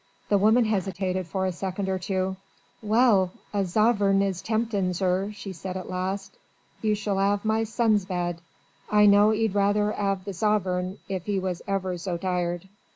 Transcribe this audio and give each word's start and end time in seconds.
The 0.29 0.39
woman 0.39 0.65
hesitated 0.65 1.27
for 1.27 1.45
a 1.45 1.51
second 1.51 1.87
or 1.87 1.99
two. 1.99 2.35
"Well! 2.81 3.33
a 3.53 3.63
zovereign 3.65 4.23
is 4.23 4.41
tempting, 4.41 4.93
zir," 4.93 5.29
she 5.31 5.53
said 5.53 5.77
at 5.77 5.91
last. 5.91 6.39
"You 6.81 6.95
shall 6.95 7.19
'ave 7.19 7.47
my 7.47 7.65
son's 7.65 8.05
bed. 8.05 8.41
I 8.91 9.05
know 9.05 9.31
'e'd 9.31 9.53
rather 9.53 9.93
'ave 9.93 10.23
the 10.25 10.33
zovereign 10.33 10.97
if 11.07 11.29
'e 11.29 11.37
was 11.37 11.61
ever 11.67 11.97
zo 11.97 12.17
tired. 12.17 12.67